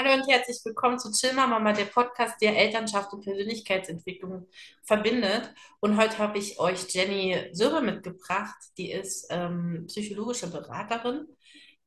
[0.00, 4.46] Hallo und herzlich willkommen zu Chill Mama, der Podcast, der Elternschaft und Persönlichkeitsentwicklung
[4.84, 5.52] verbindet.
[5.80, 8.54] Und heute habe ich euch Jenny Söre mitgebracht.
[8.76, 11.26] Die ist ähm, psychologische Beraterin,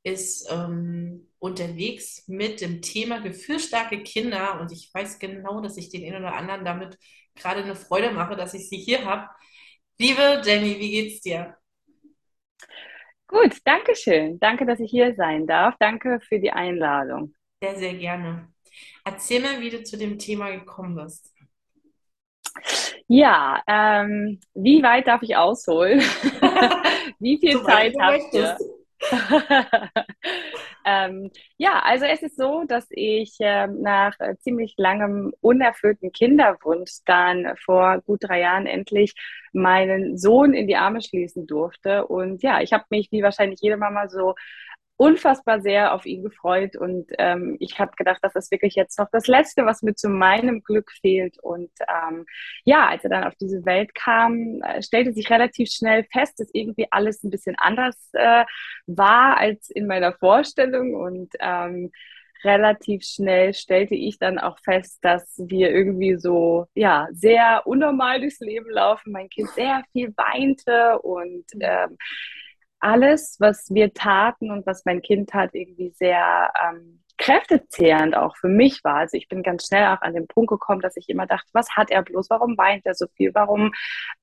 [0.03, 4.59] ist ähm, unterwegs mit dem Thema gefühlsstarke Kinder.
[4.59, 6.97] Und ich weiß genau, dass ich den einen oder anderen damit
[7.35, 9.29] gerade eine Freude mache, dass ich sie hier habe.
[9.97, 11.55] Liebe Jenny, wie geht's dir?
[13.27, 14.37] Gut, danke schön.
[14.37, 15.75] Danke, dass ich hier sein darf.
[15.79, 17.33] Danke für die Einladung.
[17.61, 18.47] Sehr, sehr gerne.
[19.05, 21.31] Erzähl mal, wie du zu dem Thema gekommen bist.
[23.07, 25.99] Ja, ähm, wie weit darf ich ausholen?
[27.19, 28.57] wie viel so Zeit habt ihr?
[30.85, 37.53] ähm, ja, also es ist so, dass ich äh, nach ziemlich langem unerfüllten Kinderwunsch dann
[37.63, 39.13] vor gut drei Jahren endlich
[39.53, 42.07] meinen Sohn in die Arme schließen durfte.
[42.07, 44.35] Und ja, ich habe mich wie wahrscheinlich jede Mama so
[45.01, 49.07] unfassbar sehr auf ihn gefreut und ähm, ich habe gedacht, das ist wirklich jetzt noch
[49.11, 51.39] das Letzte, was mir zu meinem Glück fehlt.
[51.41, 52.27] Und ähm,
[52.65, 56.51] ja, als er dann auf diese Welt kam, äh, stellte sich relativ schnell fest, dass
[56.53, 58.45] irgendwie alles ein bisschen anders äh,
[58.85, 61.89] war als in meiner Vorstellung und ähm,
[62.43, 68.39] relativ schnell stellte ich dann auch fest, dass wir irgendwie so, ja, sehr unnormal durchs
[68.39, 69.11] Leben laufen.
[69.11, 71.97] Mein Kind sehr viel weinte und ähm,
[72.81, 78.47] alles, was wir taten und was mein Kind tat, irgendwie sehr ähm, kräftezehrend auch für
[78.47, 78.95] mich war.
[78.95, 81.69] Also ich bin ganz schnell auch an den Punkt gekommen, dass ich immer dachte, was
[81.75, 82.31] hat er bloß?
[82.31, 83.31] Warum weint er so viel?
[83.35, 83.71] Warum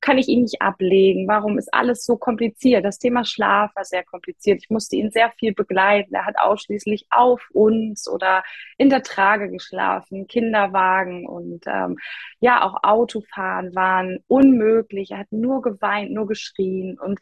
[0.00, 1.28] kann ich ihn nicht ablegen?
[1.28, 2.84] Warum ist alles so kompliziert?
[2.84, 4.60] Das Thema Schlaf war sehr kompliziert.
[4.62, 6.12] Ich musste ihn sehr viel begleiten.
[6.12, 8.42] Er hat ausschließlich auf uns oder
[8.78, 11.98] in der Trage geschlafen, Kinderwagen und ähm,
[12.40, 15.12] ja, auch Autofahren waren unmöglich.
[15.12, 17.20] Er hat nur geweint, nur geschrien und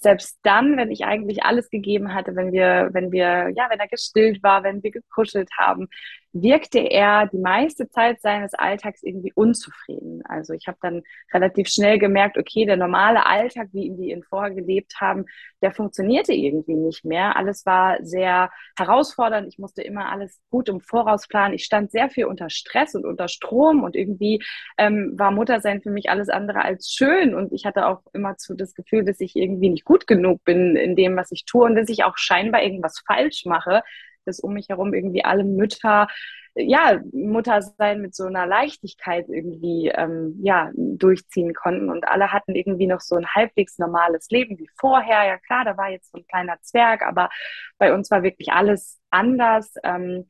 [0.00, 3.88] selbst dann, wenn ich eigentlich alles gegeben hatte, wenn wir, wenn wir, ja, wenn er
[3.88, 5.88] gestillt war, wenn wir gekuschelt haben,
[6.32, 10.22] wirkte er die meiste Zeit seines Alltags irgendwie unzufrieden.
[10.24, 14.54] Also ich habe dann relativ schnell gemerkt, okay, der normale Alltag, wie wir ihn vorher
[14.54, 15.26] gelebt haben,
[15.60, 17.36] der funktionierte irgendwie nicht mehr.
[17.36, 19.48] Alles war sehr herausfordernd.
[19.48, 21.54] Ich musste immer alles gut im Voraus planen.
[21.54, 24.42] Ich stand sehr viel unter Stress und unter Strom und irgendwie
[24.78, 27.34] ähm, war Muttersein für mich alles andere als schön.
[27.34, 30.76] Und ich hatte auch immer zu das Gefühl, dass ich irgendwie nicht gut genug bin
[30.76, 33.82] in dem, was ich tue und dass ich auch scheinbar irgendwas falsch mache
[34.30, 36.06] dass um mich herum irgendwie alle Mütter
[36.54, 41.90] ja, Mutter sein mit so einer Leichtigkeit irgendwie ähm, ja, durchziehen konnten.
[41.90, 45.24] Und alle hatten irgendwie noch so ein halbwegs normales Leben wie vorher.
[45.26, 47.30] Ja klar, da war jetzt so ein kleiner Zwerg, aber
[47.78, 49.74] bei uns war wirklich alles anders.
[49.84, 50.26] Ähm,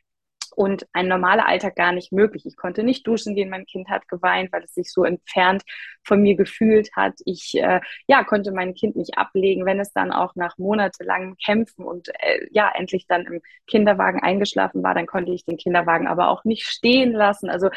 [0.57, 2.47] und ein normaler Alltag gar nicht möglich.
[2.47, 5.63] Ich konnte nicht duschen gehen, mein Kind hat geweint, weil es sich so entfernt
[6.05, 7.15] von mir gefühlt hat.
[7.25, 11.85] Ich äh, ja, konnte mein Kind nicht ablegen, wenn es dann auch nach monatelangem Kämpfen
[11.85, 16.29] und äh, ja, endlich dann im Kinderwagen eingeschlafen war, dann konnte ich den Kinderwagen aber
[16.29, 17.51] auch nicht stehen lassen.
[17.51, 17.71] Also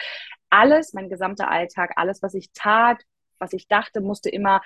[0.50, 3.02] alles, mein gesamter Alltag, alles, was ich tat,
[3.40, 4.62] was ich dachte, musste immer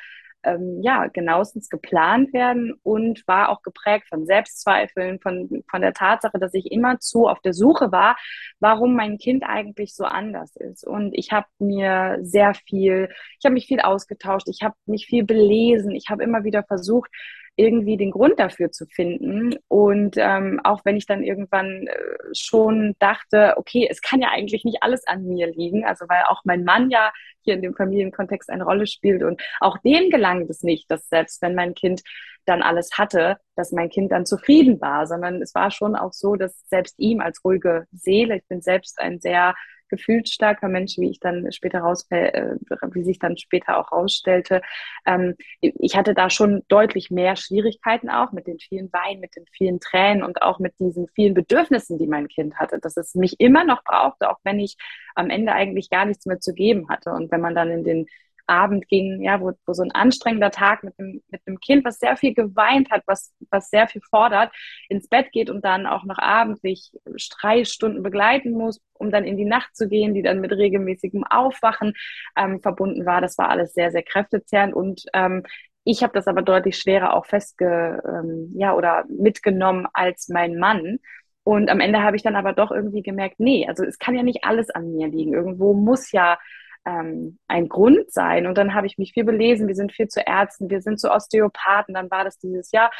[0.47, 6.40] ähm, ja, genauestens geplant werden und war auch geprägt von Selbstzweifeln, von, von der Tatsache,
[6.40, 8.18] dass ich immerzu auf der Suche war,
[8.59, 10.85] warum mein Kind eigentlich so anders ist.
[10.85, 13.09] Und ich habe mir sehr viel,
[13.40, 17.12] ich habe mich viel ausgetauscht, ich habe mich viel belesen, ich habe immer wieder versucht,
[17.57, 19.56] irgendwie den Grund dafür zu finden.
[19.68, 21.94] Und ähm, auch wenn ich dann irgendwann äh,
[22.34, 26.41] schon dachte, okay, es kann ja eigentlich nicht alles an mir liegen, also weil auch
[26.46, 30.62] mein Mann ja hier in dem Familienkontext eine Rolle spielt und auch dem gelang es
[30.62, 32.03] nicht, dass selbst wenn mein Kind
[32.46, 36.35] dann alles hatte, dass mein Kind dann zufrieden war, sondern es war schon auch so,
[36.35, 39.56] dass selbst ihm als ruhige Seele, ich bin selbst ein sehr
[39.90, 42.56] gefühlsstarker Mensch, wie ich dann später raus, äh,
[42.92, 44.62] wie sich dann später auch rausstellte.
[45.06, 49.46] Ähm, ich hatte da schon deutlich mehr Schwierigkeiten auch mit den vielen Weinen, mit den
[49.52, 53.40] vielen Tränen und auch mit diesen vielen Bedürfnissen, die mein Kind hatte, dass es mich
[53.40, 54.78] immer noch brauchte, auch wenn ich
[55.16, 57.12] am Ende eigentlich gar nichts mehr zu geben hatte.
[57.12, 58.06] Und wenn man dann in den
[58.47, 62.00] Abend ging, ja, wo, wo so ein anstrengender Tag mit einem, mit einem Kind, was
[62.00, 64.52] sehr viel geweint hat, was, was sehr viel fordert,
[64.90, 66.91] ins Bett geht und dann auch noch abendlich
[67.40, 71.23] drei Stunden begleiten muss, um dann in die Nacht zu gehen, die dann mit regelmäßigem
[71.23, 71.94] Aufwachen
[72.38, 73.22] ähm, verbunden war.
[73.22, 75.44] Das war alles sehr, sehr kräftezehrend und ähm,
[75.90, 80.99] ich habe das aber deutlich schwerer auch festge, ähm, ja, oder mitgenommen als mein Mann.
[81.44, 84.22] Und am Ende habe ich dann aber doch irgendwie gemerkt, nee, also es kann ja
[84.22, 85.34] nicht alles an mir liegen.
[85.34, 86.38] Irgendwo muss ja
[86.87, 88.47] ähm, ein Grund sein.
[88.47, 89.67] Und dann habe ich mich viel belesen.
[89.67, 91.93] Wir sind viel zu Ärzten, wir sind zu Osteopathen.
[91.93, 92.91] Dann war das dieses Jahr.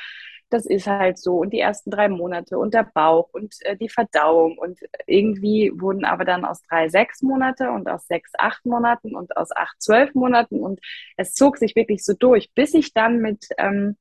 [0.50, 1.38] Das ist halt so.
[1.38, 4.58] Und die ersten drei Monate und der Bauch und äh, die Verdauung.
[4.58, 9.36] Und irgendwie wurden aber dann aus drei sechs Monate und aus sechs acht Monaten und
[9.38, 10.62] aus acht zwölf Monaten.
[10.62, 10.80] Und
[11.16, 13.98] es zog sich wirklich so durch, bis ich dann mit ähm,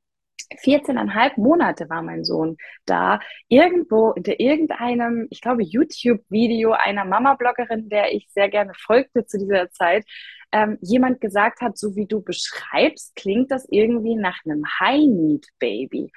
[0.65, 8.13] 14,5 Monate war mein Sohn da, irgendwo unter irgendeinem, ich glaube, YouTube-Video einer Mama-Bloggerin, der
[8.15, 10.05] ich sehr gerne folgte zu dieser Zeit,
[10.53, 16.13] ähm, jemand gesagt hat, so wie du beschreibst, klingt das irgendwie nach einem High-Need-Baby.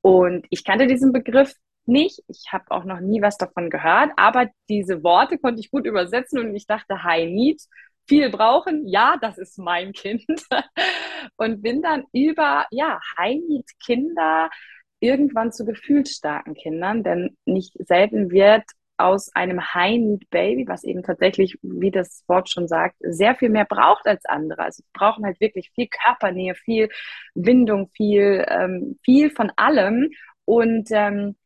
[0.00, 1.54] Und ich kannte diesen Begriff
[1.84, 2.22] nicht.
[2.28, 6.38] Ich habe auch noch nie was davon gehört, aber diese Worte konnte ich gut übersetzen
[6.38, 7.62] und ich dachte, High Need,
[8.06, 10.24] viel brauchen, ja, das ist mein Kind.
[11.36, 14.50] und bin dann über, ja, High Need Kinder
[15.00, 18.64] irgendwann zu gefühlsstarken Kindern, denn nicht selten wird
[19.02, 24.06] aus einem High-Need-Baby, was eben tatsächlich, wie das Wort schon sagt, sehr viel mehr braucht
[24.06, 24.62] als andere.
[24.62, 26.88] Also brauchen halt wirklich viel Körpernähe, viel
[27.34, 30.10] Bindung, viel, ähm, viel von allem.
[30.44, 31.36] Und ähm,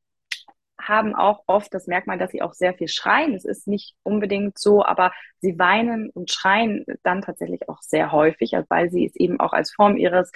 [0.89, 3.35] haben auch oft das Merkmal, dass sie auch sehr viel schreien.
[3.35, 8.53] Es ist nicht unbedingt so, aber sie weinen und schreien dann tatsächlich auch sehr häufig,
[8.69, 10.33] weil sie es eben auch als Form ihres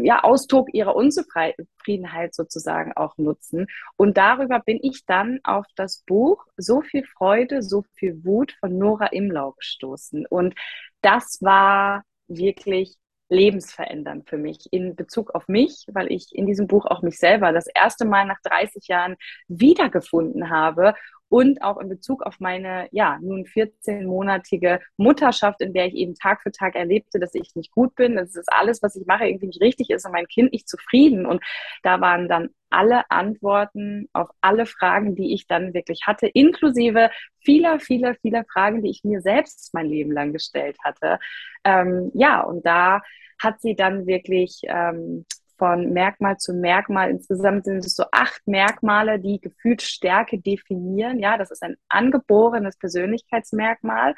[0.00, 3.66] ja, Ausdruck ihrer Unzufriedenheit sozusagen auch nutzen.
[3.96, 8.76] Und darüber bin ich dann auf das Buch So viel Freude, so viel Wut von
[8.76, 10.26] Nora Imlau gestoßen.
[10.26, 10.54] Und
[11.00, 12.96] das war wirklich
[13.28, 17.52] lebensverändernd für mich in Bezug auf mich, weil ich in diesem Buch auch mich selber
[17.52, 19.16] das erste Mal nach 30 Jahren
[19.48, 20.94] wiedergefunden habe
[21.28, 26.42] und auch in Bezug auf meine, ja, nun 14-monatige Mutterschaft, in der ich eben Tag
[26.42, 29.48] für Tag erlebte, dass ich nicht gut bin, dass es alles, was ich mache, irgendwie
[29.48, 31.26] nicht richtig ist und mein Kind nicht zufrieden.
[31.26, 31.42] Und
[31.82, 37.10] da waren dann alle Antworten auf alle Fragen, die ich dann wirklich hatte, inklusive
[37.40, 41.18] vieler, vieler, vieler Fragen, die ich mir selbst mein Leben lang gestellt hatte.
[41.64, 43.02] Ähm, ja, und da
[43.40, 45.24] hat sie dann wirklich ähm,
[45.58, 47.10] von Merkmal zu Merkmal.
[47.10, 51.18] Insgesamt sind es so acht Merkmale, die gefühlt Stärke definieren.
[51.18, 54.14] Ja, das ist ein angeborenes Persönlichkeitsmerkmal.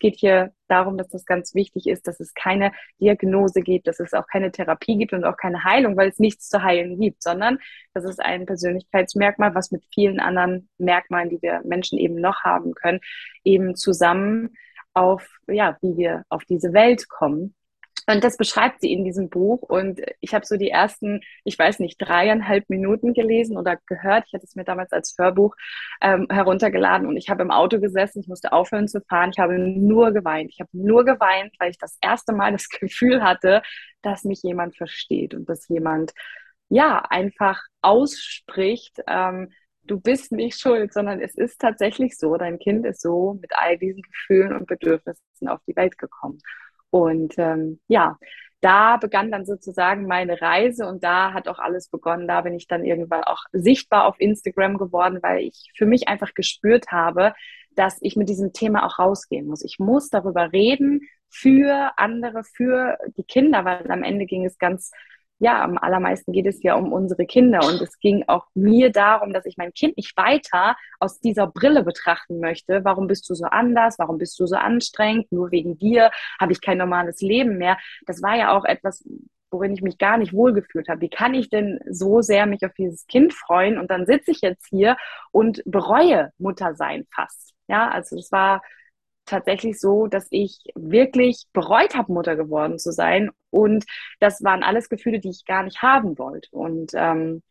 [0.00, 4.00] Es geht hier darum, dass das ganz wichtig ist, dass es keine Diagnose gibt, dass
[4.00, 7.22] es auch keine Therapie gibt und auch keine Heilung, weil es nichts zu heilen gibt,
[7.22, 7.58] sondern
[7.92, 12.72] das ist ein Persönlichkeitsmerkmal, was mit vielen anderen Merkmalen, die wir Menschen eben noch haben
[12.74, 13.00] können,
[13.44, 14.54] eben zusammen
[14.94, 17.54] auf, ja, wie wir auf diese Welt kommen.
[18.10, 19.62] Und das beschreibt sie in diesem Buch.
[19.62, 24.24] Und ich habe so die ersten, ich weiß nicht, dreieinhalb Minuten gelesen oder gehört.
[24.26, 25.54] Ich hatte es mir damals als Hörbuch
[26.00, 28.20] ähm, heruntergeladen und ich habe im Auto gesessen.
[28.20, 29.30] Ich musste aufhören zu fahren.
[29.32, 30.50] Ich habe nur geweint.
[30.52, 33.62] Ich habe nur geweint, weil ich das erste Mal das Gefühl hatte,
[34.02, 36.12] dass mich jemand versteht und dass jemand
[36.68, 39.02] ja einfach ausspricht.
[39.06, 39.50] Ähm,
[39.84, 43.78] du bist nicht schuld, sondern es ist tatsächlich so, dein Kind ist so mit all
[43.78, 46.38] diesen Gefühlen und Bedürfnissen auf die Welt gekommen.
[46.90, 48.18] Und ähm, ja,
[48.60, 52.28] da begann dann sozusagen meine Reise und da hat auch alles begonnen.
[52.28, 56.34] Da bin ich dann irgendwann auch sichtbar auf Instagram geworden, weil ich für mich einfach
[56.34, 57.32] gespürt habe,
[57.74, 59.64] dass ich mit diesem Thema auch rausgehen muss.
[59.64, 64.90] Ich muss darüber reden für andere, für die Kinder, weil am Ende ging es ganz
[65.40, 67.60] ja, am allermeisten geht es ja um unsere Kinder.
[67.66, 71.82] Und es ging auch mir darum, dass ich mein Kind nicht weiter aus dieser Brille
[71.82, 72.84] betrachten möchte.
[72.84, 73.98] Warum bist du so anders?
[73.98, 75.32] Warum bist du so anstrengend?
[75.32, 77.78] Nur wegen dir habe ich kein normales Leben mehr.
[78.06, 79.02] Das war ja auch etwas,
[79.50, 81.00] worin ich mich gar nicht wohlgefühlt habe.
[81.00, 83.78] Wie kann ich denn so sehr mich auf dieses Kind freuen?
[83.78, 84.98] Und dann sitze ich jetzt hier
[85.32, 87.54] und bereue Mutter sein fast.
[87.66, 88.60] Ja, also es war
[89.30, 93.30] tatsächlich so, dass ich wirklich bereut habe, Mutter geworden zu sein.
[93.50, 93.84] Und
[94.20, 96.48] das waren alles Gefühle, die ich gar nicht haben wollte.
[96.52, 97.42] Und ähm,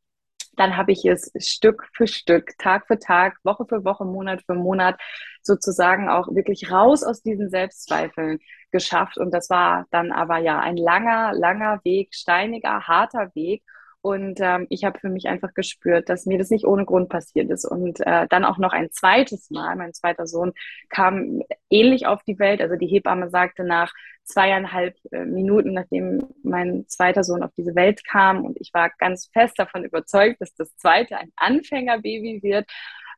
[0.59, 4.55] dann habe ich es Stück für Stück, Tag für Tag, Woche für Woche, Monat für
[4.55, 4.99] Monat
[5.41, 8.39] sozusagen auch wirklich raus aus diesen Selbstzweifeln
[8.71, 9.17] geschafft.
[9.17, 13.63] Und das war dann aber ja ein langer, langer Weg, steiniger, harter Weg.
[14.01, 17.49] Und ähm, ich habe für mich einfach gespürt, dass mir das nicht ohne Grund passiert
[17.51, 17.65] ist.
[17.65, 20.53] Und äh, dann auch noch ein zweites Mal, mein zweiter Sohn
[20.89, 22.61] kam ähnlich auf die Welt.
[22.61, 23.91] Also die Hebamme sagte nach
[24.23, 29.29] zweieinhalb äh, Minuten, nachdem mein zweiter Sohn auf diese Welt kam, und ich war ganz
[29.33, 32.69] fest davon überzeugt, dass das zweite ein Anfängerbaby wird.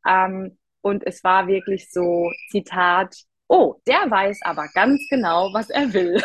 [0.08, 3.16] Ähm, und es war wirklich so, Zitat,
[3.48, 6.24] oh, der weiß aber ganz genau, was er will.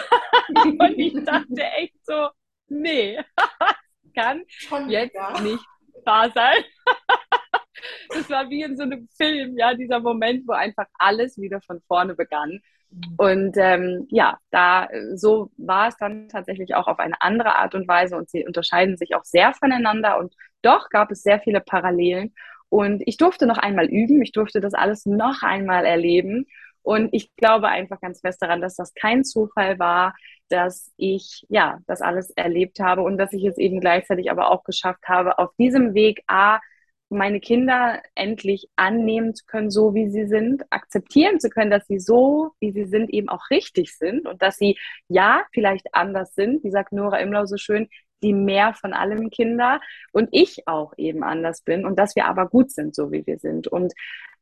[0.79, 2.29] und ich dachte echt so,
[2.69, 3.19] nee,
[4.17, 5.41] kann Schon jetzt ja.
[5.41, 5.65] nicht
[6.05, 6.65] wahr sein.
[8.09, 11.81] das war wie in so einem Film, ja, dieser Moment, wo einfach alles wieder von
[11.87, 12.61] vorne begann.
[12.91, 13.15] Mhm.
[13.17, 17.89] Und ähm, ja, da so war es dann tatsächlich auch auf eine andere Art und
[17.89, 22.35] Weise und sie unterscheiden sich auch sehr voneinander und doch gab es sehr viele Parallelen.
[22.69, 26.47] Und ich durfte noch einmal üben, ich durfte das alles noch einmal erleben.
[26.87, 30.15] Und ich glaube einfach ganz fest daran, dass das kein Zufall war,
[30.49, 34.63] dass ich ja das alles erlebt habe und dass ich es eben gleichzeitig aber auch
[34.63, 36.61] geschafft habe, auf diesem Weg A,
[37.09, 41.99] meine Kinder endlich annehmen zu können, so wie sie sind, akzeptieren zu können, dass sie
[41.99, 44.79] so, wie sie sind, eben auch richtig sind und dass sie
[45.09, 47.89] ja vielleicht anders sind, wie sagt Nora Imlau so schön,
[48.23, 49.81] die mehr von allem Kinder
[50.13, 53.39] und ich auch eben anders bin und dass wir aber gut sind, so wie wir
[53.39, 53.69] sind.
[53.69, 53.93] Und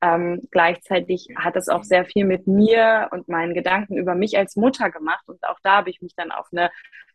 [0.01, 4.57] ähm, gleichzeitig hat es auch sehr viel mit mir und meinen Gedanken über mich als
[4.57, 5.25] Mutter gemacht.
[5.27, 6.71] Und auch da habe ich mich dann auf eine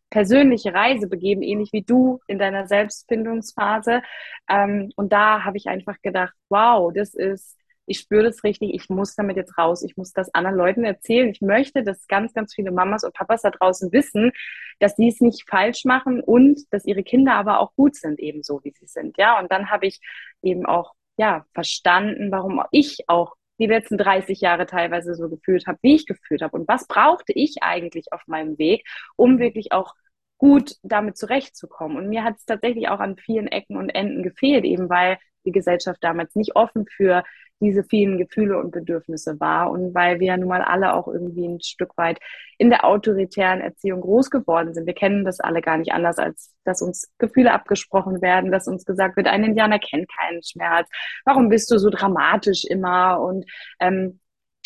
[0.10, 4.02] persönliche Reise begeben, ähnlich wie du in deiner Selbstfindungsphase.
[4.50, 7.59] Ähm, und da habe ich einfach gedacht, wow, das ist
[7.90, 11.30] ich spüre das richtig, ich muss damit jetzt raus, ich muss das anderen Leuten erzählen.
[11.30, 14.32] Ich möchte, dass ganz, ganz viele Mamas und Papas da draußen wissen,
[14.80, 18.64] dass sie es nicht falsch machen und dass ihre Kinder aber auch gut sind, ebenso
[18.64, 19.18] wie sie sind.
[19.18, 20.00] Ja, und dann habe ich
[20.44, 25.80] eben auch ja, verstanden, warum ich auch die letzten 30 Jahre teilweise so gefühlt habe,
[25.82, 26.58] wie ich gefühlt habe.
[26.58, 29.96] Und was brauchte ich eigentlich auf meinem Weg, um wirklich auch
[30.40, 31.98] gut damit zurechtzukommen.
[31.98, 35.52] Und mir hat es tatsächlich auch an vielen Ecken und Enden gefehlt, eben weil die
[35.52, 37.24] Gesellschaft damals nicht offen für
[37.62, 41.46] diese vielen Gefühle und Bedürfnisse war und weil wir ja nun mal alle auch irgendwie
[41.46, 42.20] ein Stück weit
[42.58, 44.86] in der autoritären Erziehung groß geworden sind.
[44.86, 48.86] Wir kennen das alle gar nicht anders, als dass uns Gefühle abgesprochen werden, dass uns
[48.86, 50.90] gesagt wird, ein Indianer kennt keinen Schmerz.
[51.26, 53.20] Warum bist du so dramatisch immer?
[53.20, 53.46] Und
[53.82, 54.22] ähm,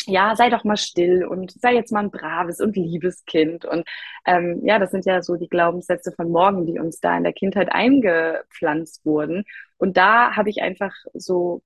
[0.06, 3.64] ja, sei doch mal still und sei jetzt mal ein braves und liebes Kind.
[3.64, 3.86] Und
[4.26, 7.32] ähm, ja, das sind ja so die Glaubenssätze von morgen, die uns da in der
[7.32, 9.44] Kindheit eingepflanzt wurden.
[9.78, 11.62] Und da habe ich einfach so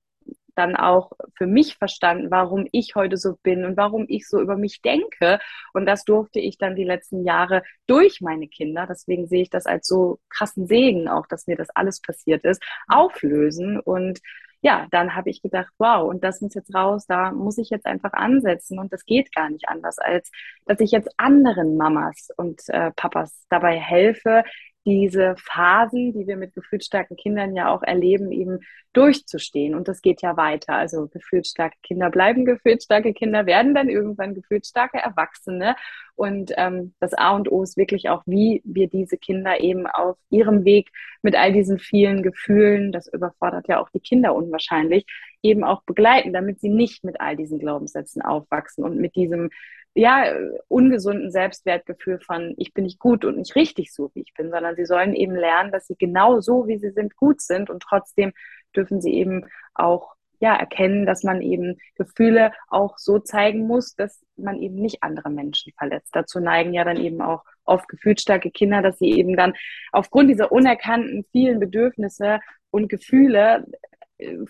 [0.59, 4.57] dann auch für mich verstanden, warum ich heute so bin und warum ich so über
[4.57, 5.39] mich denke.
[5.73, 9.65] Und das durfte ich dann die letzten Jahre durch meine Kinder, deswegen sehe ich das
[9.65, 13.79] als so krassen Segen auch, dass mir das alles passiert ist, auflösen.
[13.79, 14.19] Und
[14.61, 17.85] ja, dann habe ich gedacht, wow, und das muss jetzt raus, da muss ich jetzt
[17.85, 18.77] einfach ansetzen.
[18.79, 20.31] Und das geht gar nicht anders, als
[20.65, 24.43] dass ich jetzt anderen Mamas und äh, Papas dabei helfe,
[24.85, 28.59] diese Phasen, die wir mit gefühlsstarken Kindern ja auch erleben, eben
[28.93, 29.75] durchzustehen.
[29.75, 30.73] Und das geht ja weiter.
[30.73, 35.75] Also gefühlsstarke Kinder bleiben gefühlsstarke Kinder, werden dann irgendwann gefühlsstarke Erwachsene.
[36.15, 40.17] Und ähm, das A und O ist wirklich auch, wie wir diese Kinder eben auf
[40.29, 40.89] ihrem Weg
[41.21, 45.05] mit all diesen vielen Gefühlen, das überfordert ja auch die Kinder unwahrscheinlich,
[45.41, 49.49] eben auch begleiten, damit sie nicht mit all diesen Glaubenssätzen aufwachsen und mit diesem
[49.95, 50.25] ja,
[50.67, 54.75] ungesunden Selbstwertgefühl von, ich bin nicht gut und nicht richtig so, wie ich bin, sondern
[54.75, 58.31] sie sollen eben lernen, dass sie genau so, wie sie sind, gut sind und trotzdem
[58.75, 64.23] dürfen sie eben auch ja, erkennen, dass man eben Gefühle auch so zeigen muss, dass
[64.37, 66.11] man eben nicht andere Menschen verletzt.
[66.13, 69.53] Dazu neigen ja dann eben auch oft gefühlsstarke Kinder, dass sie eben dann
[69.91, 72.39] aufgrund dieser unerkannten vielen Bedürfnisse
[72.71, 73.65] und Gefühle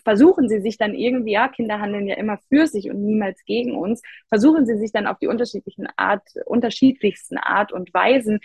[0.04, 3.76] versuchen sie sich dann irgendwie, ja, Kinder handeln ja immer für sich und niemals gegen
[3.76, 8.40] uns, versuchen sie sich dann auf die unterschiedlichen Art, unterschiedlichsten Art und Weisen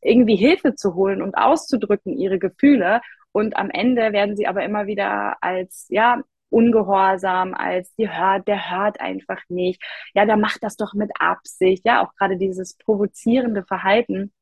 [0.00, 3.00] irgendwie Hilfe zu holen und auszudrücken, ihre Gefühle.
[3.32, 8.70] Und am Ende werden sie aber immer wieder als, ja, ungehorsam, als die hört, der
[8.70, 9.80] hört einfach nicht.
[10.14, 11.84] Ja, der macht das doch mit Absicht.
[11.86, 14.32] Ja, auch gerade dieses provozierende Verhalten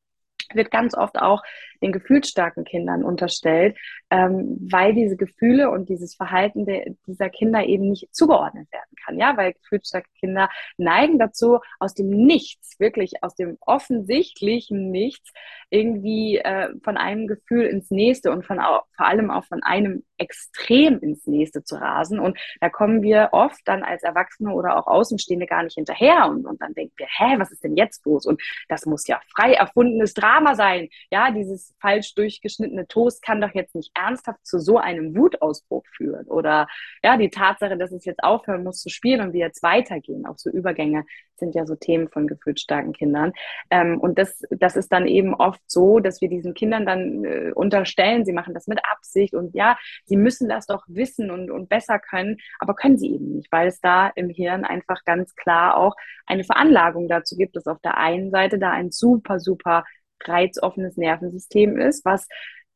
[0.53, 1.43] wird ganz oft auch
[1.81, 3.77] den gefühlsstarken Kindern unterstellt,
[4.09, 9.17] ähm, weil diese Gefühle und dieses Verhalten de, dieser Kinder eben nicht zugeordnet werden kann.
[9.17, 15.31] Ja, weil gefühlsstarke Kinder neigen dazu, aus dem Nichts, wirklich aus dem offensichtlichen Nichts,
[15.69, 20.99] irgendwie äh, von einem Gefühl ins nächste und von vor allem auch von einem extrem
[20.99, 22.19] ins nächste zu rasen.
[22.19, 26.45] Und da kommen wir oft dann als Erwachsene oder auch Außenstehende gar nicht hinterher und,
[26.45, 28.25] und dann denken wir, hä, was ist denn jetzt los?
[28.25, 30.89] Und das muss ja frei erfundenes Drama sein.
[31.11, 36.25] Ja, dieses falsch durchgeschnittene Toast kann doch jetzt nicht ernsthaft zu so einem Wutausbruch führen.
[36.27, 36.67] Oder
[37.03, 40.25] ja, die Tatsache, dass es jetzt aufhören muss zu spielen und wir jetzt weitergehen.
[40.25, 41.05] Auch so Übergänge
[41.39, 43.33] sind ja so Themen von gefühlsstarken Kindern.
[43.69, 47.51] Ähm, und das, das ist dann eben oft so, dass wir diesen Kindern dann äh,
[47.53, 51.69] unterstellen, sie machen das mit Absicht und ja, sie müssen das doch wissen und, und
[51.69, 55.77] besser können, aber können sie eben nicht, weil es da im Hirn einfach ganz klar
[55.77, 59.83] auch eine Veranlagung dazu gibt, dass auf der einen Seite da ein super, super
[60.23, 62.27] reizoffenes Nervensystem ist, was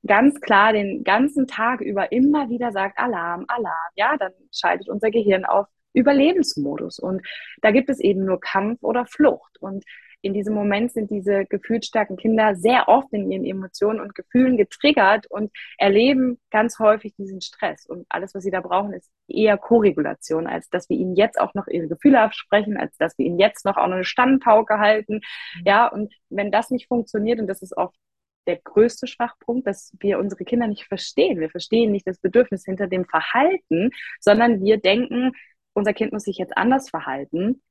[0.05, 5.11] ganz klar den ganzen Tag über immer wieder sagt, Alarm, Alarm, ja, dann schaltet unser
[5.11, 6.99] Gehirn auf Überlebensmodus.
[6.99, 7.25] Und
[7.61, 9.57] da gibt es eben nur Kampf oder Flucht.
[9.59, 9.83] Und
[10.23, 15.27] in diesem Moment sind diese gefühlsstarken Kinder sehr oft in ihren Emotionen und Gefühlen getriggert
[15.27, 17.85] und erleben ganz häufig diesen Stress.
[17.85, 21.53] Und alles, was sie da brauchen, ist eher Koregulation, als dass wir ihnen jetzt auch
[21.53, 25.15] noch ihre Gefühle absprechen, als dass wir ihnen jetzt noch auch noch eine Standpauke halten.
[25.15, 25.63] Mhm.
[25.65, 27.97] Ja, und wenn das nicht funktioniert, und das ist oft
[28.47, 31.39] der größte Schwachpunkt, dass wir unsere Kinder nicht verstehen.
[31.39, 35.33] Wir verstehen nicht das Bedürfnis hinter dem Verhalten, sondern wir denken,
[35.73, 37.61] unser Kind muss sich jetzt anders verhalten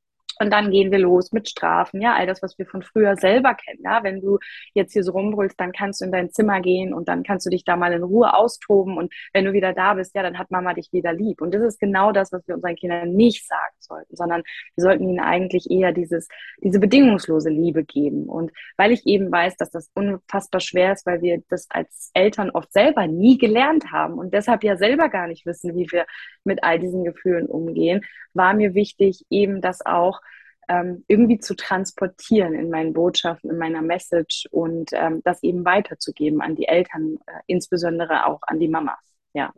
[0.41, 3.55] Und dann gehen wir los mit Strafen, ja, all das, was wir von früher selber
[3.55, 3.81] kennen.
[3.85, 4.39] Ja, wenn du
[4.75, 7.51] jetzt hier so rumbrüllst, dann kannst du in dein Zimmer gehen und dann kannst du
[7.51, 8.97] dich da mal in Ruhe austoben.
[8.97, 11.41] Und wenn du wieder da bist, ja, dann hat Mama dich wieder lieb.
[11.41, 14.43] Und das ist genau das, was wir unseren Kindern nicht sagen sollten, sondern
[14.75, 16.29] wir sollten ihnen eigentlich eher dieses,
[16.63, 18.27] diese bedingungslose Liebe geben.
[18.27, 22.51] Und weil ich eben weiß, dass das unfassbar schwer ist, weil wir das als Eltern
[22.51, 26.07] oft selber nie gelernt haben und deshalb ja selber gar nicht wissen, wie wir
[26.45, 28.03] mit all diesen Gefühlen umgehen,
[28.35, 30.21] war mir wichtig, eben das auch
[30.69, 36.41] ähm, irgendwie zu transportieren in meinen Botschaften, in meiner Message und ähm, das eben weiterzugeben
[36.41, 38.99] an die Eltern, äh, insbesondere auch an die Mamas.
[39.35, 39.53] Ja.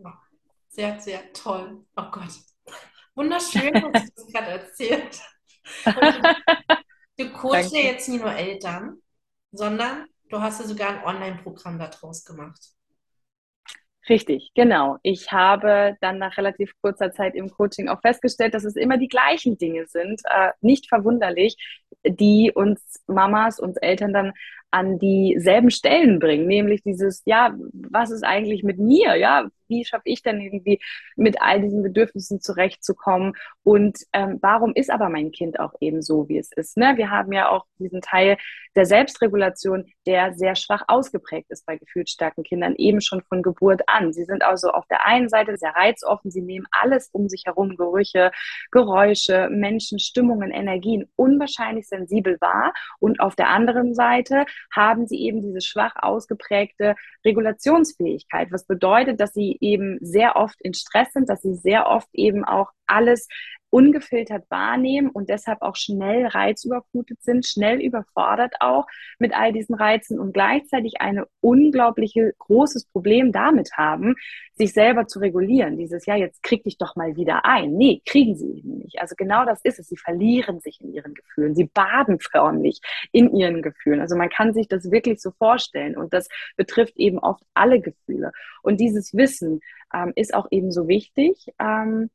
[0.68, 1.84] Sehr, sehr toll.
[1.96, 2.32] Oh Gott.
[3.14, 5.20] Wunderschön, was du das gerade erzählt.
[7.16, 8.98] du coachst ja jetzt nicht nur Eltern,
[9.52, 12.74] sondern du hast ja sogar ein Online-Programm daraus gemacht.
[14.08, 14.98] Richtig, genau.
[15.02, 19.08] Ich habe dann nach relativ kurzer Zeit im Coaching auch festgestellt, dass es immer die
[19.08, 21.56] gleichen Dinge sind, äh, nicht verwunderlich,
[22.06, 24.32] die uns Mamas, uns Eltern dann
[24.70, 29.14] an dieselben Stellen bringen, nämlich dieses, ja, was ist eigentlich mit mir?
[29.16, 30.80] Ja, wie schaffe ich denn irgendwie
[31.16, 33.34] mit all diesen Bedürfnissen zurechtzukommen?
[33.62, 36.76] Und ähm, warum ist aber mein Kind auch eben so, wie es ist?
[36.76, 36.94] Ne?
[36.96, 38.36] Wir haben ja auch diesen Teil
[38.76, 44.12] der Selbstregulation, der sehr schwach ausgeprägt ist bei gefühlsstarken Kindern, eben schon von Geburt an.
[44.12, 47.76] Sie sind also auf der einen Seite sehr reizoffen, sie nehmen alles um sich herum,
[47.76, 48.30] Gerüche,
[48.70, 52.72] Geräusche, Menschen, Stimmungen, Energien unwahrscheinlich sensibel wahr.
[52.98, 56.94] Und auf der anderen Seite haben sie eben diese schwach ausgeprägte
[57.24, 62.08] Regulationsfähigkeit, was bedeutet, dass sie eben sehr oft in Stress sind, dass sie sehr oft
[62.12, 63.28] eben auch alles
[63.74, 68.86] ungefiltert wahrnehmen und deshalb auch schnell reizüberflutet sind, schnell überfordert auch
[69.18, 74.14] mit all diesen Reizen und gleichzeitig ein unglaubliche großes Problem damit haben,
[74.52, 75.76] sich selber zu regulieren.
[75.76, 77.72] Dieses, ja, jetzt krieg dich doch mal wieder ein.
[77.72, 79.00] Nee, kriegen sie eben nicht.
[79.00, 79.88] Also genau das ist es.
[79.88, 81.56] Sie verlieren sich in ihren Gefühlen.
[81.56, 84.00] Sie baden förmlich in ihren Gefühlen.
[84.00, 88.30] Also man kann sich das wirklich so vorstellen und das betrifft eben oft alle Gefühle.
[88.62, 89.62] Und dieses Wissen
[89.92, 91.48] ähm, ist auch eben so wichtig.
[91.58, 92.08] Ähm,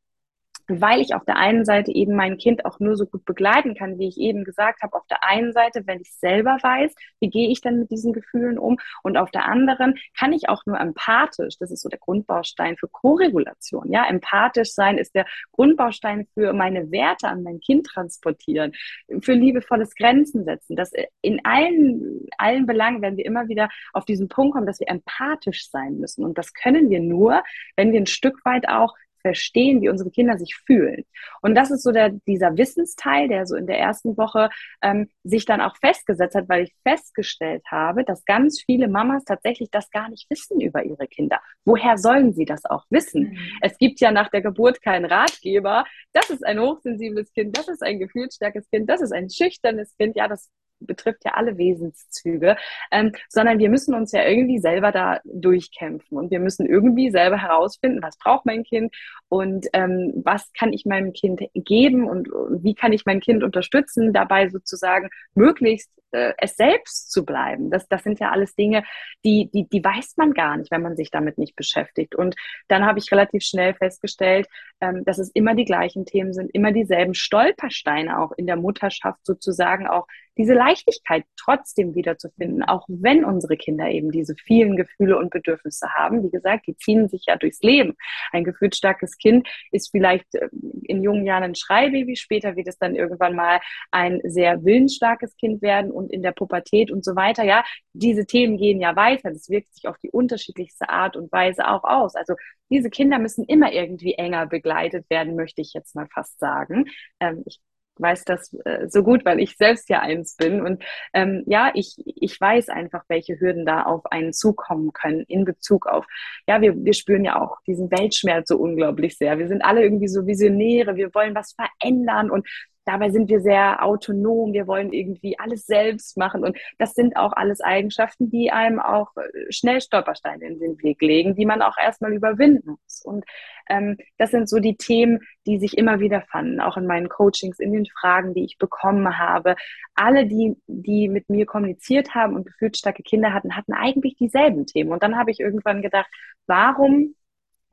[0.69, 3.97] weil ich auf der einen Seite eben mein Kind auch nur so gut begleiten kann,
[3.97, 7.49] wie ich eben gesagt habe, auf der einen Seite, wenn ich selber weiß, wie gehe
[7.49, 8.77] ich denn mit diesen Gefühlen um?
[9.03, 12.88] Und auf der anderen kann ich auch nur empathisch, das ist so der Grundbaustein für
[12.88, 18.73] Koregulation, ja, empathisch sein ist der Grundbaustein für meine Werte an mein Kind transportieren,
[19.21, 20.91] für liebevolles Grenzen setzen, dass
[21.22, 25.70] in allen, allen Belangen werden wir immer wieder auf diesen Punkt kommen, dass wir empathisch
[25.70, 26.24] sein müssen.
[26.24, 27.44] Und das können wir nur,
[27.75, 31.05] wenn wir ein Stück weit auch verstehen, wie unsere Kinder sich fühlen.
[31.42, 34.50] Und das ist so der, dieser Wissensteil, der so in der ersten Woche
[34.82, 39.70] ähm, sich dann auch festgesetzt hat, weil ich festgestellt habe, dass ganz viele Mamas tatsächlich
[39.72, 41.40] das gar nicht wissen über ihre Kinder.
[41.66, 43.32] Woher sollen sie das auch wissen?
[43.32, 43.38] Mhm.
[43.62, 45.86] Es gibt ja nach der Geburt keinen Ratgeber.
[46.14, 50.16] Das ist ein hochsensibles Kind, das ist ein gefühlsstarkes Kind, das ist ein schüchternes Kind.
[50.16, 52.57] Ja, das betrifft ja alle Wesenszüge,
[52.92, 57.42] ähm, sondern wir müssen uns ja irgendwie selber da durchkämpfen und wir müssen irgendwie selber
[57.42, 58.96] herausfinden, was braucht mein Kind
[59.27, 62.29] und ähm, was kann ich meinem Kind geben und,
[62.63, 67.70] wie kann ich mein Kind unterstützen, dabei sozusagen möglichst äh, es selbst zu bleiben.
[67.70, 68.83] Das, das sind ja alles Dinge,
[69.24, 72.15] die, die, die weiß man gar nicht, wenn man sich damit nicht beschäftigt.
[72.15, 72.35] Und
[72.68, 74.48] dann habe ich relativ schnell festgestellt,
[74.81, 79.25] ähm, dass es immer die gleichen Themen sind, immer dieselben Stolpersteine auch in der Mutterschaft
[79.25, 85.32] sozusagen auch diese Leichtigkeit trotzdem wiederzufinden, auch wenn unsere Kinder eben diese vielen Gefühle und
[85.32, 86.24] Bedürfnisse haben.
[86.24, 87.96] Wie gesagt, die ziehen sich ja durchs Leben.
[88.32, 90.50] Ein gefühlsstarkes Kind ist vielleicht äh,
[90.84, 93.60] in jungen Jahren ein Schreibaby, später wird es dann irgendwann mal
[93.92, 97.44] ein sehr willensstarkes Kind werden und in der Pubertät und so weiter.
[97.44, 99.32] Ja, diese Themen gehen ja weiter.
[99.32, 102.16] Das wirkt sich auf die unterschiedlichste Art und Weise auch aus.
[102.16, 102.36] Also
[102.70, 106.86] diese Kinder müssen immer irgendwie enger begleitet werden, möchte ich jetzt mal fast sagen.
[107.20, 107.60] Ähm, ich
[108.00, 110.62] weiß das äh, so gut, weil ich selbst ja eins bin.
[110.62, 110.83] Und
[111.14, 115.88] ähm, ja, ich, ich weiß einfach, welche Hürden da auf einen zukommen können in Bezug
[115.88, 116.05] auf,
[116.48, 119.38] ja, wir, wir spüren ja auch diesen Weltschmerz so unglaublich sehr.
[119.40, 122.48] Wir sind alle irgendwie so Visionäre, wir wollen was verändern und
[122.85, 126.44] Dabei sind wir sehr autonom, wir wollen irgendwie alles selbst machen.
[126.44, 131.01] Und das sind auch alles Eigenschaften, die einem auch äh, schnell Stolpersteine in den Weg
[131.01, 133.01] legen, die man auch erstmal überwinden muss.
[133.03, 133.25] Und
[133.70, 137.59] ähm, das sind so die Themen, die sich immer wieder fanden, auch in meinen Coachings,
[137.59, 139.55] in den Fragen, die ich bekommen habe.
[139.96, 144.92] Alle, die, die mit mir kommuniziert haben und gefühlsstarke Kinder hatten, hatten eigentlich dieselben Themen.
[144.92, 146.09] Und dann habe ich irgendwann gedacht,
[146.48, 147.15] warum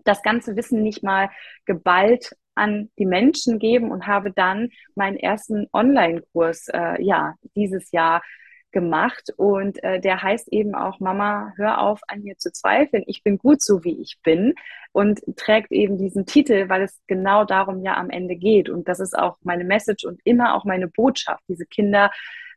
[0.05, 1.31] das ganze Wissen nicht mal
[1.65, 8.23] geballt an die Menschen geben und habe dann meinen ersten Online-Kurs äh, ja dieses Jahr
[8.73, 9.33] gemacht.
[9.37, 13.39] Und äh, der heißt eben auch Mama, hör auf an mir zu zweifeln, ich bin
[13.39, 14.55] gut so wie ich bin.
[14.93, 18.69] Und trägt eben diesen Titel, weil es genau darum ja am Ende geht.
[18.69, 22.11] Und das ist auch meine Message und immer auch meine Botschaft, diese Kinder,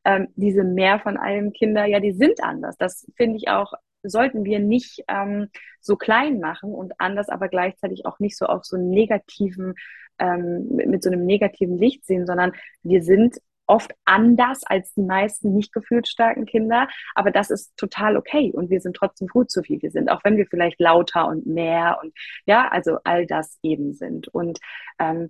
[0.05, 2.75] ähm, diese mehr von allem Kinder, ja, die sind anders.
[2.77, 8.05] Das finde ich auch sollten wir nicht ähm, so klein machen und anders, aber gleichzeitig
[8.05, 9.75] auch nicht so auf so einen negativen,
[10.19, 15.53] ähm, mit, so einem negativen Licht sehen, sondern wir sind oft anders als die meisten
[15.53, 19.61] nicht gefühlt starken Kinder, aber das ist total okay und wir sind trotzdem gut so
[19.65, 22.13] wie wir sind, auch wenn wir vielleicht lauter und mehr und
[22.45, 24.27] ja, also all das eben sind.
[24.27, 24.59] Und
[24.97, 25.29] ähm,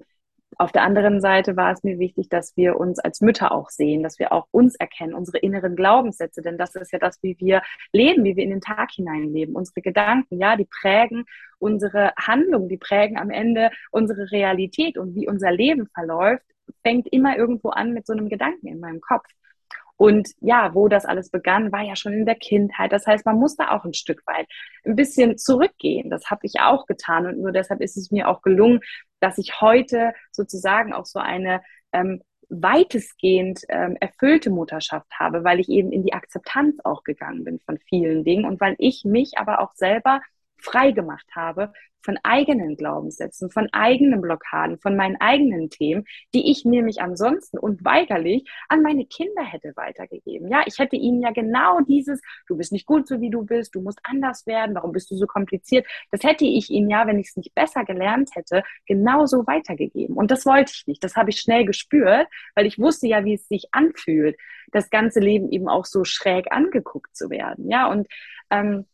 [0.59, 4.03] auf der anderen Seite war es mir wichtig, dass wir uns als Mütter auch sehen,
[4.03, 7.61] dass wir auch uns erkennen, unsere inneren Glaubenssätze, denn das ist ja das, wie wir
[7.93, 9.55] leben, wie wir in den Tag hineinleben.
[9.55, 11.25] Unsere Gedanken, ja, die prägen
[11.59, 16.45] unsere Handlungen, die prägen am Ende unsere Realität und wie unser Leben verläuft,
[16.83, 19.27] fängt immer irgendwo an mit so einem Gedanken in meinem Kopf.
[19.99, 22.93] Und ja, wo das alles begann, war ja schon in der Kindheit.
[22.93, 24.47] Das heißt, man muss da auch ein Stück weit
[24.85, 26.09] ein bisschen zurückgehen.
[26.09, 27.25] Das habe ich auch getan.
[27.25, 28.79] Und nur deshalb ist es mir auch gelungen,
[29.19, 35.67] dass ich heute sozusagen auch so eine ähm, weitestgehend ähm, erfüllte Mutterschaft habe, weil ich
[35.67, 39.59] eben in die Akzeptanz auch gegangen bin von vielen Dingen und weil ich mich aber
[39.59, 40.21] auch selber
[40.59, 46.65] frei gemacht habe von eigenen Glaubenssätzen, von eigenen Blockaden, von meinen eigenen Themen, die ich
[46.65, 50.49] nämlich ansonsten unweigerlich an meine Kinder hätte weitergegeben.
[50.49, 53.75] Ja, ich hätte ihnen ja genau dieses, du bist nicht gut so wie du bist,
[53.75, 55.85] du musst anders werden, warum bist du so kompliziert?
[56.11, 60.15] Das hätte ich ihnen ja, wenn ich es nicht besser gelernt hätte, genauso weitergegeben.
[60.15, 61.03] Und das wollte ich nicht.
[61.03, 64.37] Das habe ich schnell gespürt, weil ich wusste ja, wie es sich anfühlt,
[64.71, 67.69] das ganze Leben eben auch so schräg angeguckt zu werden.
[67.69, 68.07] Ja, und
[68.51, 68.85] ähm,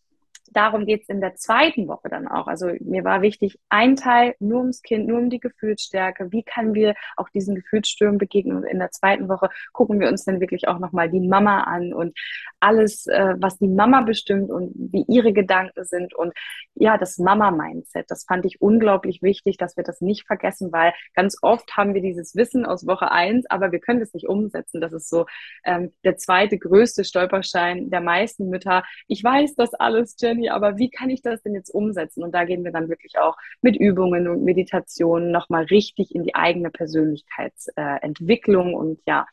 [0.52, 2.48] darum geht es in der zweiten Woche dann auch.
[2.48, 6.32] Also mir war wichtig, ein Teil nur ums Kind, nur um die Gefühlsstärke.
[6.32, 8.58] Wie können wir auch diesen Gefühlsstürmen begegnen?
[8.58, 11.94] Und in der zweiten Woche gucken wir uns dann wirklich auch nochmal die Mama an
[11.94, 12.18] und
[12.60, 16.14] alles, äh, was die Mama bestimmt und wie ihre Gedanken sind.
[16.14, 16.34] Und
[16.76, 21.38] ja, das Mama-Mindset, das fand ich unglaublich wichtig, dass wir das nicht vergessen, weil ganz
[21.42, 24.82] oft haben wir dieses Wissen aus Woche eins, aber wir können es nicht umsetzen.
[24.82, 25.26] Das ist so
[25.64, 28.84] ähm, der zweite größte Stolperschein der meisten Mütter.
[29.08, 32.24] Ich weiß das alles, Jenny irgendwie, aber wie kann ich das denn jetzt umsetzen?
[32.24, 36.36] Und da gehen wir dann wirklich auch mit Übungen und Meditationen nochmal richtig in die
[36.36, 39.26] eigene Persönlichkeitsentwicklung äh, und ja,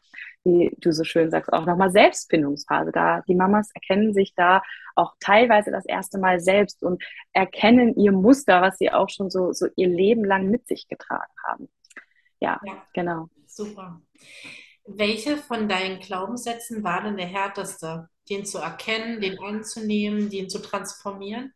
[0.44, 2.92] wie du so schön sagst, auch nochmal Selbstfindungsphase.
[2.92, 4.62] Da die Mamas erkennen sich da
[4.94, 9.52] auch teilweise das erste Mal selbst und erkennen ihr Muster, was sie auch schon so,
[9.52, 11.68] so ihr Leben lang mit sich getragen haben.
[12.40, 13.28] Ja, ja genau.
[13.46, 14.00] Super.
[14.84, 18.08] Welche von deinen Glaubenssätzen war denn der härteste?
[18.28, 21.52] Den zu erkennen, den anzunehmen, den zu transformieren?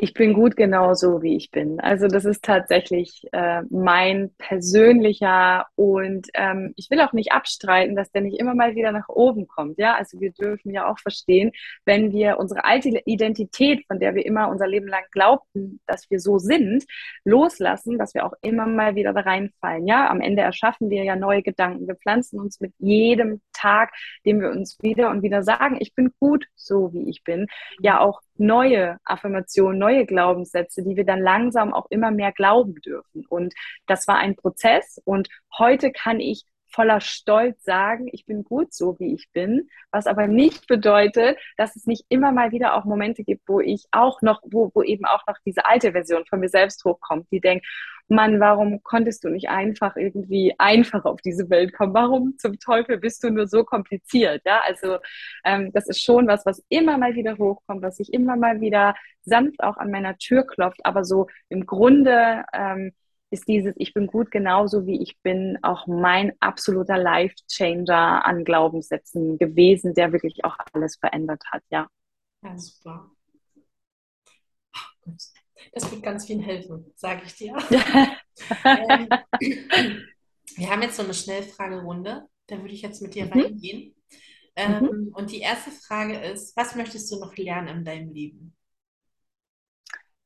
[0.00, 1.80] Ich bin gut genauso, wie ich bin.
[1.80, 8.12] Also das ist tatsächlich äh, mein persönlicher und ähm, ich will auch nicht abstreiten, dass
[8.12, 9.76] der nicht immer mal wieder nach oben kommt.
[9.76, 11.50] Ja, also wir dürfen ja auch verstehen,
[11.84, 16.20] wenn wir unsere alte Identität, von der wir immer unser Leben lang glaubten, dass wir
[16.20, 16.84] so sind,
[17.24, 19.88] loslassen, dass wir auch immer mal wieder da reinfallen.
[19.88, 21.88] Ja, am Ende erschaffen wir ja neue Gedanken.
[21.88, 23.90] Wir pflanzen uns mit jedem Tag,
[24.24, 27.48] dem wir uns wieder und wieder sagen, ich bin gut so, wie ich bin,
[27.80, 33.24] ja auch neue Affirmationen, neue Glaubenssätze, die wir dann langsam auch immer mehr glauben dürfen.
[33.28, 33.54] Und
[33.86, 35.00] das war ein Prozess.
[35.04, 40.06] Und heute kann ich voller Stolz sagen, ich bin gut so, wie ich bin, was
[40.06, 44.22] aber nicht bedeutet, dass es nicht immer mal wieder auch Momente gibt, wo ich auch
[44.22, 47.66] noch, wo, wo eben auch noch diese alte Version von mir selbst hochkommt, die denkt,
[48.10, 51.92] Mann, warum konntest du nicht einfach irgendwie einfach auf diese Welt kommen?
[51.92, 54.42] Warum zum Teufel bist du nur so kompliziert?
[54.46, 54.96] Ja, also
[55.44, 58.94] ähm, das ist schon was, was immer mal wieder hochkommt, was sich immer mal wieder
[59.24, 62.92] sanft auch an meiner Tür klopft, aber so im Grunde ähm,
[63.30, 69.38] ist dieses Ich bin gut genauso wie ich bin auch mein absoluter Life-Changer an Glaubenssätzen
[69.38, 71.88] gewesen, der wirklich auch alles verändert hat, ja.
[72.42, 73.10] Ja, super.
[75.72, 77.56] Das wird ganz viel helfen, sage ich dir.
[78.64, 79.08] ähm,
[80.56, 82.26] wir haben jetzt so eine Schnellfragerunde.
[82.46, 83.32] Da würde ich jetzt mit dir mhm.
[83.32, 83.94] reingehen.
[84.56, 85.08] Ähm, mhm.
[85.14, 88.57] Und die erste Frage ist, was möchtest du noch lernen in deinem Leben?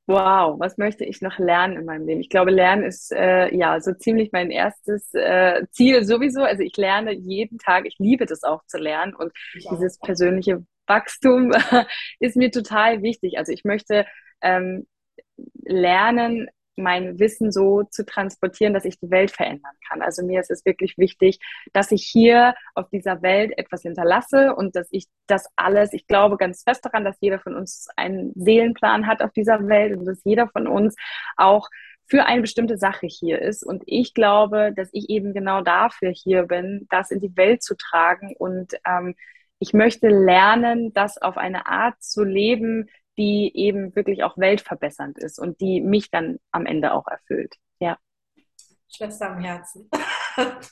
[0.07, 2.21] Wow, was möchte ich noch lernen in meinem Leben?
[2.21, 6.43] Ich glaube, Lernen ist äh, ja so ziemlich mein erstes äh, Ziel sowieso.
[6.43, 10.65] Also ich lerne jeden Tag, ich liebe das auch zu lernen und ich dieses persönliche
[10.89, 11.53] Wachstum
[12.19, 13.39] ist mir total wichtig.
[13.39, 14.05] Also ich möchte
[14.41, 14.87] ähm,
[15.65, 20.03] lernen, mein Wissen so zu transportieren, dass ich die Welt verändern kann.
[20.03, 21.39] Also mir ist es wirklich wichtig,
[21.73, 26.37] dass ich hier auf dieser Welt etwas hinterlasse und dass ich das alles, ich glaube
[26.37, 30.23] ganz fest daran, dass jeder von uns einen Seelenplan hat auf dieser Welt und dass
[30.25, 30.95] jeder von uns
[31.37, 31.69] auch
[32.07, 33.65] für eine bestimmte Sache hier ist.
[33.65, 37.75] Und ich glaube, dass ich eben genau dafür hier bin, das in die Welt zu
[37.77, 38.35] tragen.
[38.39, 39.15] Und ähm,
[39.59, 45.39] ich möchte lernen, das auf eine Art zu leben, die eben wirklich auch weltverbessernd ist
[45.39, 47.57] und die mich dann am Ende auch erfüllt.
[47.79, 47.99] Ja.
[48.89, 49.89] Schwester am Herzen.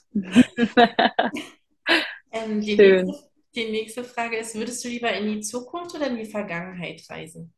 [2.32, 3.06] ähm, die, Schön.
[3.06, 7.02] nächste, die nächste Frage ist, würdest du lieber in die Zukunft oder in die Vergangenheit
[7.08, 7.52] reisen?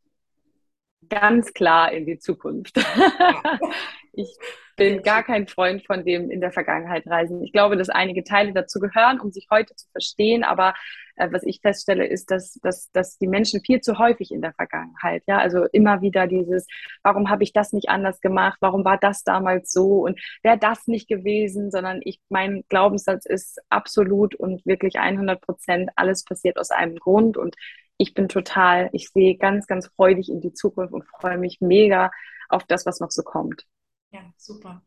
[1.09, 2.77] Ganz klar in die Zukunft.
[4.13, 4.29] ich
[4.77, 7.43] bin gar kein Freund von dem in der Vergangenheit reisen.
[7.43, 10.45] Ich glaube, dass einige Teile dazu gehören, um sich heute zu verstehen.
[10.45, 10.75] Aber
[11.17, 15.23] was ich feststelle, ist, dass, dass, dass die Menschen viel zu häufig in der Vergangenheit,
[15.27, 16.67] ja, also immer wieder dieses,
[17.03, 18.59] warum habe ich das nicht anders gemacht?
[18.61, 20.05] Warum war das damals so?
[20.05, 21.71] Und wäre das nicht gewesen?
[21.71, 27.37] Sondern ich, mein Glaubenssatz ist absolut und wirklich 100 Prozent, alles passiert aus einem Grund.
[27.37, 27.57] Und
[27.97, 32.11] ich bin total, ich sehe ganz, ganz freudig in die Zukunft und freue mich mega
[32.49, 33.67] auf das, was noch so kommt.
[34.11, 34.83] Ja, super.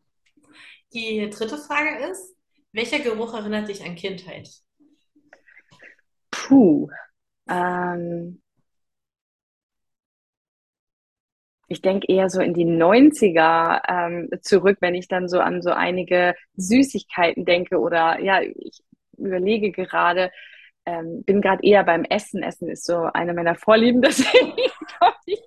[0.94, 2.36] Die dritte Frage ist,
[2.72, 4.50] welcher Geruch erinnert dich an Kindheit?
[6.46, 6.90] Puh.
[7.50, 8.40] Ähm,
[11.68, 15.72] ich denke eher so in die 90er ähm, zurück, wenn ich dann so an so
[15.72, 18.84] einige Süßigkeiten denke oder ja, ich
[19.18, 20.32] überlege gerade,
[20.86, 22.44] ähm, bin gerade eher beim Essen.
[22.44, 24.54] Essen ist so eine meiner Vorlieben, deswegen
[25.00, 25.42] komme ich,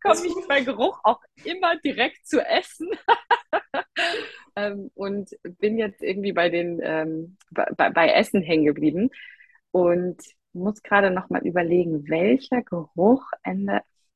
[0.00, 2.90] komm ich bei Geruch auch immer direkt zu Essen.
[4.56, 9.10] ähm, und bin jetzt irgendwie bei den ähm, bei, bei Essen hängen geblieben
[9.72, 10.22] und
[10.54, 13.24] muss gerade noch mal überlegen, welcher Geruch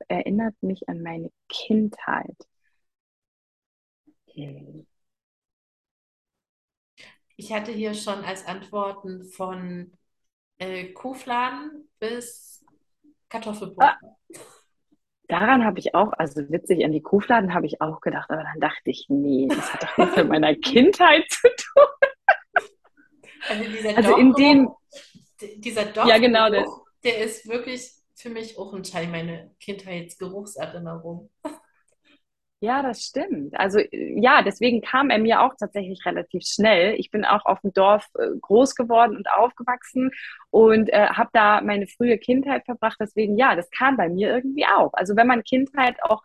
[0.08, 2.36] erinnert mich an meine Kindheit.
[7.36, 9.92] Ich hatte hier schon als Antworten von
[10.58, 12.64] äh, Kuhfladen bis
[13.28, 13.98] Kartoffelpuffer.
[14.02, 14.40] Ah,
[15.28, 18.60] daran habe ich auch, also witzig, an die Kuhfladen habe ich auch gedacht, aber dann
[18.60, 21.84] dachte ich, nee, das hat doch nichts mit meiner Kindheit zu tun.
[23.48, 24.70] Also, also in dem,
[25.56, 26.66] dieser Dorf, ja, genau, der,
[27.04, 31.30] der ist wirklich für mich auch ein Teil meiner Kindheitsgeruchserinnerung.
[32.60, 33.54] Ja, das stimmt.
[33.56, 36.96] Also ja, deswegen kam er mir auch tatsächlich relativ schnell.
[36.98, 40.10] Ich bin auch auf dem Dorf äh, groß geworden und aufgewachsen
[40.50, 42.96] und äh, habe da meine frühe Kindheit verbracht.
[42.98, 44.92] Deswegen ja, das kam bei mir irgendwie auch.
[44.94, 46.20] Also wenn man Kindheit auch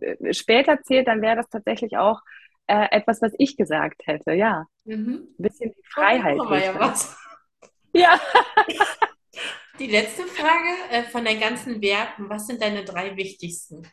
[0.00, 2.20] äh, später zählt, dann wäre das tatsächlich auch
[2.68, 4.34] äh, etwas, was ich gesagt hätte.
[4.34, 5.26] Ja, mhm.
[5.36, 6.38] ein bisschen die Freiheit.
[6.38, 7.16] Oh, ja, was.
[7.92, 8.20] Ja.
[9.78, 12.28] Die letzte Frage äh, von den ganzen Werten.
[12.28, 13.86] Was sind deine drei wichtigsten?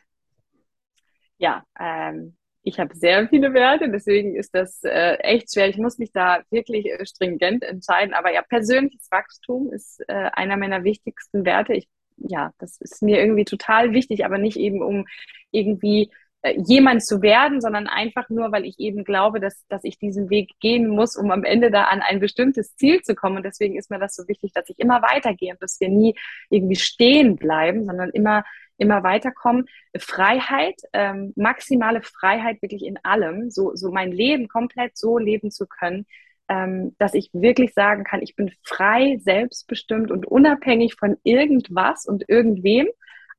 [1.40, 5.68] ja, ähm, ich habe sehr viele Werte, deswegen ist das äh, echt schwer.
[5.68, 8.14] Ich muss mich da wirklich äh, stringent entscheiden.
[8.14, 11.72] Aber ja, persönliches Wachstum ist äh, einer meiner wichtigsten Werte.
[11.72, 15.06] Ich, ja, das ist mir irgendwie total wichtig, aber nicht eben um
[15.50, 16.10] irgendwie
[16.56, 20.52] jemand zu werden, sondern einfach nur, weil ich eben glaube, dass, dass ich diesen Weg
[20.60, 23.36] gehen muss, um am Ende da an ein bestimmtes Ziel zu kommen.
[23.36, 26.14] Und deswegen ist mir das so wichtig, dass ich immer weitergehe und dass wir nie
[26.48, 28.44] irgendwie stehen bleiben, sondern immer
[28.80, 29.66] immer weiterkommen.
[29.98, 35.66] Freiheit, ähm, maximale Freiheit wirklich in allem, so, so mein Leben komplett so leben zu
[35.66, 36.06] können,
[36.48, 42.28] ähm, dass ich wirklich sagen kann, ich bin frei, selbstbestimmt und unabhängig von irgendwas und
[42.28, 42.88] irgendwem,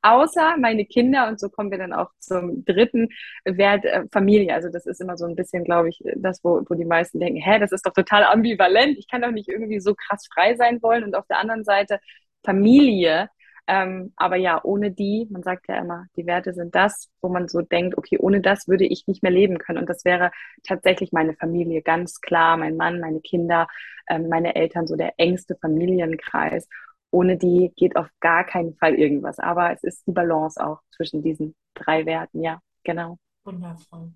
[0.02, 1.28] außer meine Kinder.
[1.28, 3.10] Und so kommen wir dann auch zum dritten
[3.46, 4.54] Wert äh, Familie.
[4.54, 7.42] Also das ist immer so ein bisschen, glaube ich, das, wo, wo die meisten denken,
[7.42, 8.98] hä, das ist doch total ambivalent.
[8.98, 11.04] Ich kann doch nicht irgendwie so krass frei sein wollen.
[11.04, 12.00] Und auf der anderen Seite
[12.44, 13.30] Familie
[13.68, 17.48] ähm, aber ja, ohne die, man sagt ja immer, die Werte sind das, wo man
[17.48, 19.80] so denkt, okay, ohne das würde ich nicht mehr leben können.
[19.80, 20.32] Und das wäre
[20.64, 23.68] tatsächlich meine Familie, ganz klar, mein Mann, meine Kinder,
[24.10, 26.68] ähm, meine Eltern, so der engste Familienkreis.
[27.12, 29.40] Ohne die geht auf gar keinen Fall irgendwas.
[29.40, 33.18] Aber es ist die Balance auch zwischen diesen drei Werten, ja, genau.
[33.44, 34.14] Wundervoll.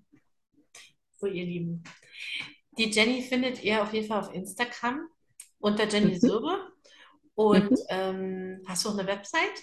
[1.18, 1.82] So, ihr Lieben.
[2.78, 5.08] Die Jenny findet ihr auf jeden Fall auf Instagram
[5.58, 6.18] unter Jenny mhm.
[6.18, 6.72] Sürbe.
[7.34, 7.76] Und mhm.
[7.88, 9.62] ähm, hast du auch eine Website?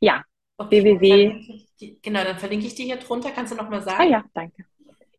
[0.00, 0.24] Ja,
[0.56, 1.28] okay, www.
[1.28, 1.62] Dann
[2.02, 3.30] genau, dann verlinke ich die hier drunter.
[3.30, 4.00] Kannst du nochmal sagen?
[4.00, 4.64] Ah ja, danke.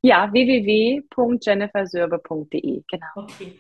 [0.02, 3.08] Ja, www.jennifersörbe.de, genau.
[3.16, 3.60] Okay.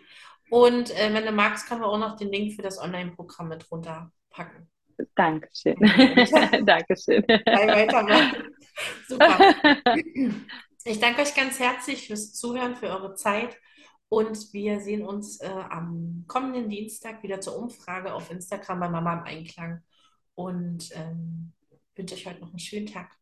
[0.51, 3.69] Und äh, wenn du magst, können wir auch noch den Link für das Online-Programm mit
[3.69, 4.69] drunter packen.
[5.15, 5.75] Dankeschön.
[6.65, 7.25] Dankeschön.
[9.07, 9.55] Super.
[10.83, 13.55] Ich danke euch ganz herzlich fürs Zuhören, für eure Zeit.
[14.09, 19.19] Und wir sehen uns äh, am kommenden Dienstag wieder zur Umfrage auf Instagram bei Mama
[19.19, 19.83] im Einklang.
[20.33, 21.53] Und ähm,
[21.95, 23.15] wünsche euch heute noch einen schönen Tag.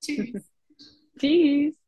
[0.00, 0.42] Tschüss.
[1.20, 1.81] Tschüss.